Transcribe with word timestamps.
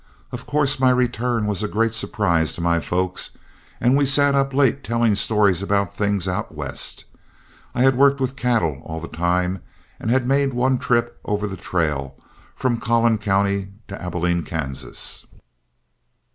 Of 0.31 0.47
course 0.47 0.79
my 0.79 0.89
return 0.89 1.45
was 1.45 1.61
a 1.61 1.67
great 1.67 1.93
surprise 1.93 2.55
to 2.55 2.59
my 2.61 2.79
folks, 2.79 3.29
and 3.79 3.95
we 3.95 4.07
sat 4.07 4.33
up 4.33 4.51
late 4.51 4.83
telling 4.83 5.13
stories 5.13 5.61
about 5.61 5.93
things 5.93 6.27
out 6.27 6.51
West. 6.55 7.05
I 7.75 7.83
had 7.83 7.95
worked 7.95 8.19
with 8.19 8.35
cattle 8.35 8.81
all 8.83 8.99
the 8.99 9.07
time, 9.07 9.61
and 9.99 10.09
had 10.09 10.25
made 10.25 10.55
one 10.55 10.79
trip 10.79 11.21
over 11.23 11.45
the 11.45 11.55
trail 11.55 12.15
from 12.55 12.79
Collin 12.79 13.19
County 13.19 13.73
to 13.89 14.01
Abilene, 14.01 14.41
Kansas. 14.41 15.27